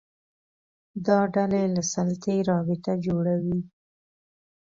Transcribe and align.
دا 1.05 1.19
ډلې 1.35 1.63
له 1.75 1.81
سلطې 1.93 2.35
رابطه 2.49 2.91
جوړوي 3.05 3.59